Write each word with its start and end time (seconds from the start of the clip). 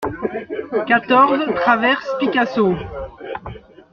quatorze 0.87 1.53
traverse 1.61 2.09
Picasso 2.17 2.75